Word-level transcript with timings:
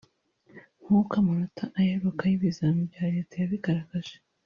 nk’uko 0.83 1.11
amanota 1.21 1.63
aheruka 1.79 2.23
y’ibizami 2.25 2.81
bya 2.91 3.05
Leta 3.15 3.33
yabigaragaje 3.41 4.15